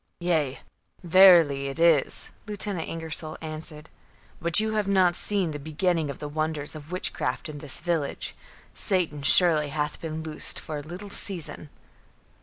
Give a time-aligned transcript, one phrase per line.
[0.17, 0.59] "Yea,
[1.03, 3.87] verily it is," Lieutenant Ingersol answered;
[4.41, 8.33] "but you have not seen the beginning of the wonders of witchcraft in this village.
[8.73, 11.69] Satan surely hath been loosed for a little season."